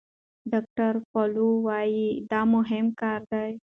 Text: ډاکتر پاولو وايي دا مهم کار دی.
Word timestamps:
ډاکتر 0.51 0.93
پاولو 1.11 1.47
وايي 1.67 2.07
دا 2.31 2.41
مهم 2.53 2.85
کار 3.01 3.19
دی. 3.31 3.51